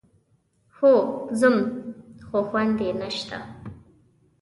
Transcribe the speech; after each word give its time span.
هو 0.77 0.93
ځم، 1.39 1.57
خو 2.25 2.37
خوند 2.47 2.77
يې 2.85 2.91
نشته. 3.01 3.37